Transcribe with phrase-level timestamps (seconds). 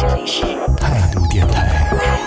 [0.00, 0.42] 这里是
[0.78, 2.19] 态度电台。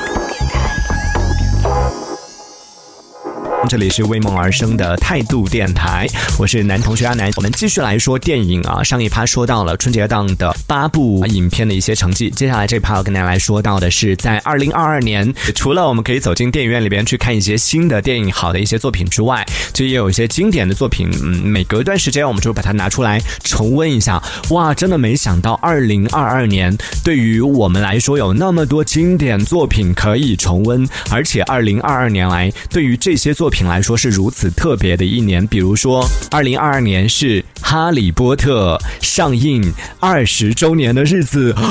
[3.68, 6.06] 这里是为梦而生的态度电台，
[6.38, 7.32] 我是男同学阿南。
[7.38, 24.22] 我们继续来说电影啊，上一趴说到了春节档的八部影片的一些成绩，接下来这一趴要跟大家来说到的是，在二零二二年，除了我们可以走进电影院里边去看一些新的电影、好的一些作品之外，就也有一些经典的作品，嗯，每隔一段时间我们就把它拿出来重温一下。
[24.50, 35.46] 哇，真的没想到二零二二年对于我们来说有那么多经典作品可以重温，而且二零二二年来对于这些作品品来说是如此特别的一年。
[35.46, 41.54] 比如说，二零二二年是《哈利波特》上映二十周年的日子，《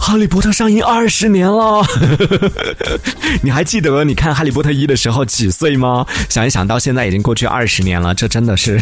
[0.00, 1.86] 哈利波特》上映二十年了。
[3.42, 6.04] 你还记得你看《哈利波特一》的时候几岁吗？
[6.28, 8.80] 想一想，到现在已经过去二十年了，这真的是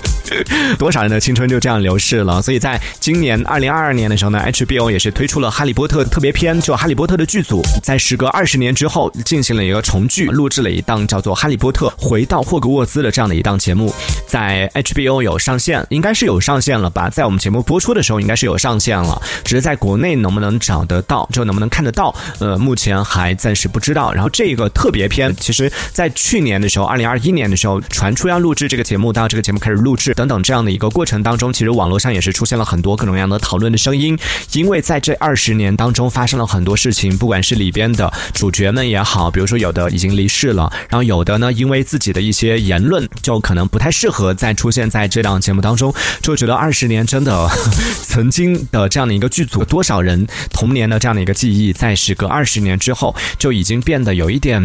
[0.78, 2.42] 多少人的青春就这样流逝了。
[2.42, 13.92] 所以在今年二零二二年的时候呢，HBO 也是推出了《哈利波特》特别篇，就《哈利波特》的剧组在时隔二十年之后进行了一个重聚，录制了一档叫做《哈利波特回到霍格沃兹》的这样的一档节目，
[14.26, 17.08] 在 HBO 有上线，应该是有上线了吧？
[17.10, 24.12] 在我们节目播出的时候，应该是有上线了，只是在国内能不能找得到，就能不能看得到，呃，目前还暂时不知道。
[24.12, 34.18] 然后这个特别篇，其实在去年的时候，二零二一年的时候传出要录制这个节目，到这个节目开始录制等等这样的一个过程当中，其实网络上也是出现了很多各种各样的讨论的声音，
[34.52, 47.48] 因为在这二十年当中发生了很多事情，不管是里边的主角们也好，比如说有的已经离世了，然后有的呢因为自己的一些言论，就可能不太适合再出现在这档节目当中，就觉得二十年真的
[48.02, 54.62] 曾经的这样的一个剧组，多少人童年的这样的一个记忆，在时隔二十年之后，就已经变得有一点，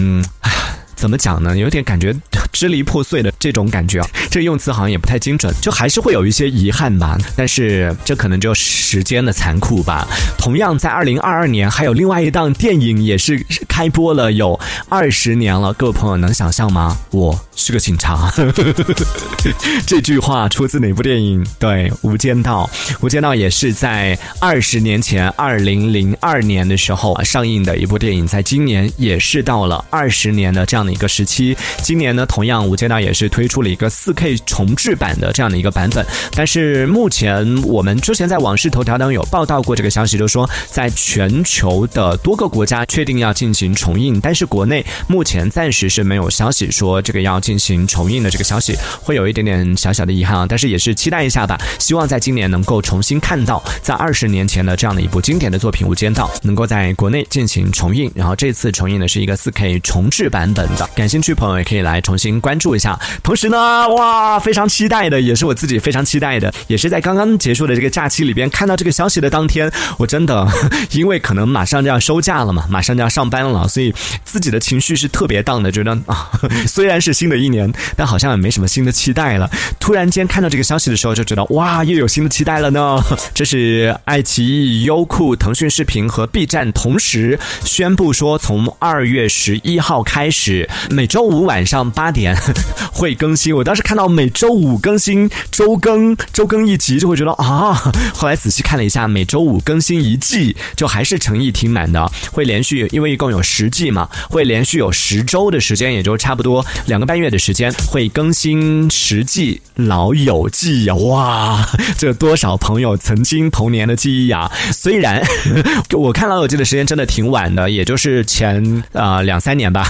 [0.96, 1.58] 怎么讲呢？
[1.58, 2.16] 有点感觉
[2.52, 7.18] 支离破碎的这种感觉啊，这用词好像也不太精准，就还是会有一些遗憾吧。
[7.36, 10.08] 但是这可能就时间的残酷吧。
[10.38, 16.98] 同样，在二零二二年，还有另外一档电影也是开播了有二十年了，各位朋友能想象吗？
[17.12, 18.30] 我是个警察。
[19.88, 21.44] 这句话出自哪部电影？
[21.58, 22.70] 对，《无间道》。
[23.00, 31.56] 《无间道》也是在二十年前，二零零二年的时候啊上映的一部电影，在今年也是到了二十年的这样的一个时期。
[31.82, 36.06] 今年呢，同样《无间道》也是推出了一个四 K 重制版的这样的一个版本。
[36.36, 50.46] 但是目前我们之前在网视头条当中有报道过这个消息，就是说在全球的多个国家确定要进行行重映，但是国内目前暂时是没有消息说这个要进行重映的这个消息，会有一点点小小的遗憾啊。
[50.50, 58.12] 但是也是期待一下吧，希望在今年能够重新看到在二十年前的这样的一部经典的作品《无间道》能够在国内进行重映。
[58.16, 63.00] 然后这次重映的是一个四 K 重制版本的，感兴趣朋友也可以来重新关注一下。
[63.22, 70.48] 同时呢，哇，非常期待的，也是我自己非常期待的，也是在刚刚结束的这个假期里边看到这个消息的当天，我真的
[70.92, 76.30] 因为可能马上就要收假了嘛，马上就要上班了，了所以自己的情绪是特别荡的，觉得啊，
[76.68, 79.50] 虽然是新的一年，但好像也没什么新的期待了。
[79.80, 83.02] 突然间看到这个消息的时候，就觉得哇，又有新的期待了呢。
[83.34, 92.36] 这是爱奇艺、优酷、腾讯视频和 B 站同时宣布说，从二月十一号开始，每周五晚上八点
[92.92, 93.56] 会更新。
[93.56, 97.74] 我当时看到每周五更新，周更周更一集，就会觉得啊。
[98.14, 110.96] 后来仔细看了一下，每周五更新一季，就还是诚意挺满的，会连续，因为一共有十季嘛，会连续有十周的时间，也就差不多两个半月的时间，会更新十季《老友记》呀！
[110.96, 114.52] 哇，这多少朋友曾经童年的记忆啊！
[114.72, 115.22] 虽然
[115.94, 119.88] 我看《老友记》的时间真的挺晚的，也就是前呃两三年吧，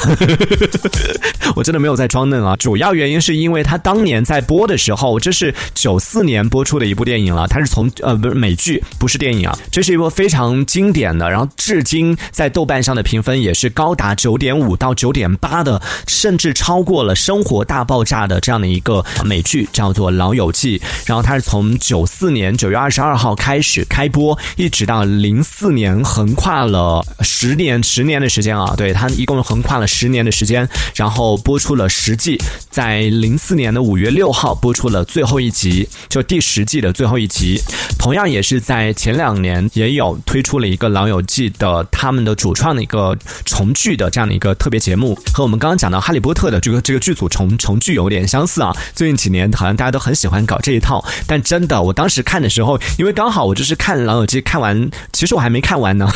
[1.55, 2.55] 我真的没有在装嫩啊。
[2.55, 20.79] 主要原因是因为他当年在播的时候，这是九四年播出的一部电影了，它是从呃不是美剧，不是电影啊，这是一部非常经典的，然后至今在豆瓣上的评分也是高达九点五到九点八的，甚至超过了《生活大爆炸》的这样的一个美剧，叫做《老友记》。
[21.05, 32.37] 然后它是从九四年九月二十二号开始开播，一直到零四年，横跨了十年十年的时间啊，对，它一共横跨了十年的时间，然后播出了十季，
[32.69, 37.61] 在零四年的五月六号播出了最后一集，就第十季的最后一集。
[37.97, 43.15] 同样也是在前两年也有推出了一个《老友记》的他们的主创的一个
[43.45, 48.75] 重聚的这样的一个特别节目，和我们刚刚讲到《哈利波特》的这个这个剧组重重聚有点相似啊。
[48.93, 56.09] 最近几年好像大家都很喜欢搞这一套，但真的，我当时看的时候，因为刚好我就是看《老友记》看完，其实我还没看完呢，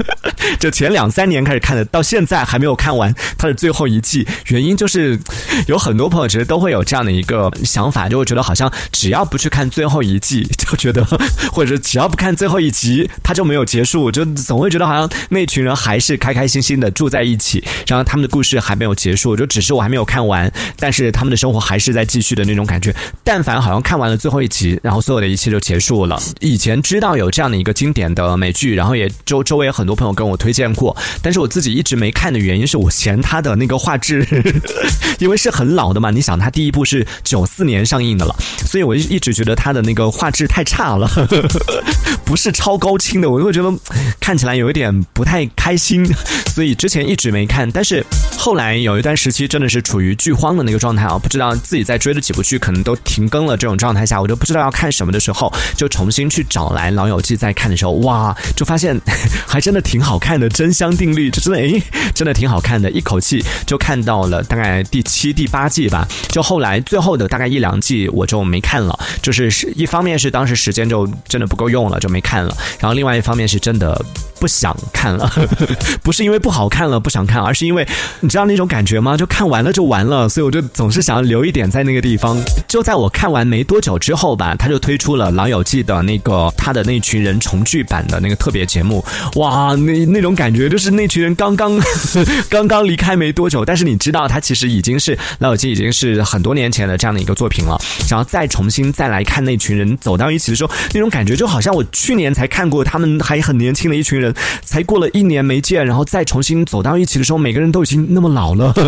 [0.58, 4.26] 就前两三年开始看的，到现在还没有看完它的最后一季。
[4.48, 5.18] 原因就是
[5.66, 11.04] 有很多朋友其实都会有这样的一个想法，就会觉得好像只要不去看最后一季，就觉得
[11.52, 22.94] 或者只要不看最后一集，它就没有结束，就总会觉得好像那群人还是开开心心的住在一起，然后他们的故事还没有结束，就只是我还没有看完，但是他们的生活还是在继续的那种感觉。
[23.24, 26.20] 但凡好像看完了最后一集，然后所有的一切就结束了。
[26.40, 34.26] 以前知道有这样的一个经典的美剧，然后也周周围有很多朋友跟我推荐过，但是我自己一直没看的原因是我嫌它的那个画质。
[35.18, 38.34] 因为是很老的嘛，你想它第一部是九四年上映的了，
[38.64, 41.10] 所以我一直觉得它的那个画质太差了，
[42.24, 43.72] 不是超高清的，我就会觉得
[44.20, 46.04] 看起来有一点不太开心，
[46.48, 47.70] 所以之前一直没看。
[47.70, 48.04] 但是
[48.36, 58.98] 后来有一段时期真的是处于剧荒的那个状态啊，不知道自己在追的几部剧可能都停更了这种状态下，我就不知道要看什么的时候，就重新去找来《老友记》再看的时候，哇，就发现
[59.46, 61.82] 还真的挺好看的，真香定律，就真的诶，
[62.14, 64.42] 真的挺好看的，一口气就看到了。
[64.44, 74.04] 大概第七、第八季吧，就后来最后的大概一两季我就没看了，就是是一方面是当时时间就真的不够用了，就没看了，然后另外一方面是真的。
[74.40, 75.30] 不想看了，
[76.02, 77.86] 不是因为不好看了不想看，而是因为
[78.20, 79.16] 你知道那种感觉吗？
[79.16, 82.36] 就看完了就完了，所以我就总是想要留一点在那个地方。
[82.66, 89.04] 就在我看完没多久之后吧，他就推出了《老友记》的那个他的那群人重聚版的那个特别节目。
[89.36, 91.78] 哇，那那种感觉就是那群人刚刚
[92.48, 97.78] 刚刚离开没多久，但是你知道他其实已经是《老友记》已经是很多年前的这样的一个作品了。
[98.08, 104.27] 然后再重新再来看那群人走到一起的时候，那种感觉就好像我去年才看过他们还很年轻的一群人。
[104.64, 108.74] 才过了一年没见，然后再重新走到一起的时候，每个人都已经那么老了。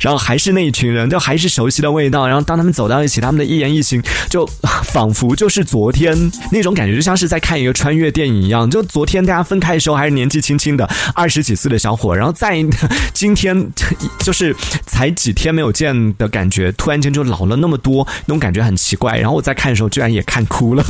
[0.00, 2.26] 然后还是那一群人，就还是熟悉的味道。
[2.26, 4.46] 然后当他们走到一起，他们的一言一行，就
[4.84, 6.16] 仿佛就是昨天
[6.52, 8.70] 那种感觉，就像是在看一个穿越电影一样。
[8.70, 12.64] 就昨天大家分开的时候还是年纪轻轻的二十几岁的小伙，然后在
[13.12, 13.68] 今天
[14.20, 14.54] 就是
[14.86, 19.18] 才几天没有见的感觉，突然间就老了那么多，那种感觉很奇怪。
[19.18, 20.84] 然后我在看的时候，居然也看哭了，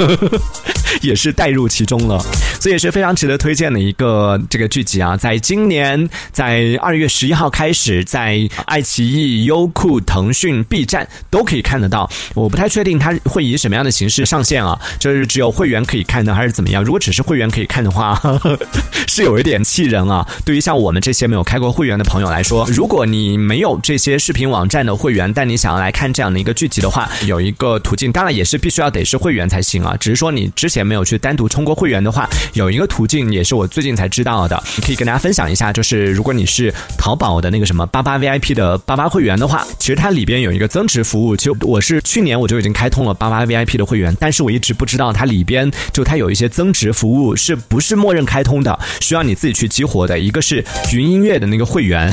[1.03, 2.23] 也是带入其中了。
[2.61, 8.49] 这也是非常值得推荐的一个这个剧集啊，在今年在二月十一号开始在。
[8.67, 12.09] 爱奇艺、优酷、腾讯、B 站都可以看得到。
[12.35, 14.79] 我不太确定它会以什么样的形式上线啊？
[14.99, 16.85] 就是只有会员可以看呢，还是怎么样？
[16.85, 18.21] 如果只是会员可以看的话，
[19.09, 20.27] 是有一点气人啊。
[20.45, 29.97] 对于像我们这些没有开过会员的朋友来说，如果你没有这些视频网站的会员，但你想要来看这样的一个剧集的话，有一个途径，当然也是必须要得是会员才行啊。
[29.99, 35.73] 只是说你之前没有去单独充过会员的话，有一个途径也是我最近才知道的，可以跟大家分享一下。
[35.73, 38.51] 就是如果你是淘宝的那个什么八八 VIP。
[38.51, 41.37] 的八八会员的话，其实它里边有一个增值服务。
[41.37, 50.19] 其实我是去年我就已经开通了八八 VIP 的会员，但是我一直不知道它里边就它有一些增值服务是不是默认开通的，需要你自己去激活的。
[50.19, 52.13] 一个是云音乐的那个会员，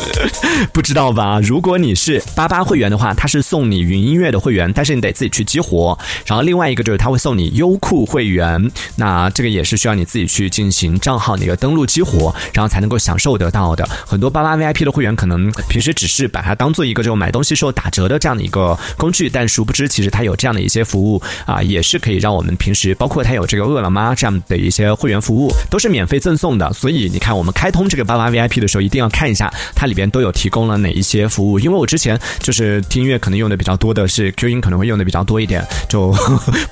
[0.74, 1.40] 不知道吧？
[1.42, 5.98] 如果你是八八会员的话，它是送你云音乐的会员，但是你得自己去激活。
[6.26, 13.88] 然后另外一个就是它会送你优酷会员，那这个也是需要你自己去进行账号那个登录激活，然后才能够享受得到的。
[14.06, 15.52] 很多八八 VIP 的会员可能。
[15.68, 26.70] 平时只是把它当做一个就买东西时候打折的这样的一个工具，但殊不知其实它有这样的一些服务啊，也是可以让我们平时包括它有这个饿了么这样的一些会员服务都是免费赠送的。
[26.72, 31.58] 所以你看，我们开通这个八八 VIP 的时候，一定要看一下它里边都有提供了哪一些服务。
[31.58, 36.14] 因为我之前就是听音乐可能用的比较多的是 Q 音，可能会用的比较多一点，就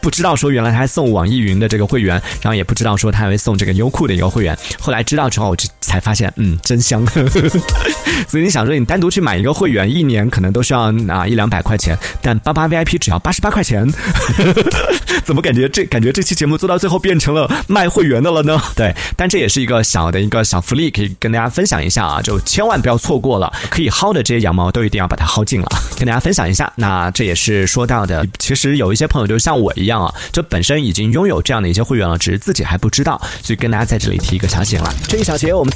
[0.03, 4.57] 不知道说原来它还送网易云的这个会员，然后也不知道说他会送这个优酷的一个会员。
[4.79, 7.05] 后来知道之后，我就才发现，嗯，真香。
[8.29, 8.71] 所以你想说。
[8.71, 13.85] 你单独去买一个会员，一年可能都需要啊一两百块钱，但八八 VIP 只要八十八块钱，
[15.25, 18.63] 怎么感觉这感觉这期节目做到最后变成了卖会员的了呢？
[18.77, 25.69] 对，但这也是一个小的一个小福利，可以跟大家分享一下啊，就千万不要错过了，可以薅的这些羊毛都一定要把它薅尽了，
[25.99, 26.73] 跟大家分享一下。
[26.77, 34.95] 那这也是说到的，其实有一些朋友就像我一样啊，就本身已经拥有这样的一些会员了，只是自己还不知道，所以跟大家在这里提一个小醒了。
[35.09, 35.75] 这一小节我们